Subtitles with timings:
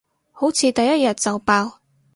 [0.31, 1.77] 好似第一日就爆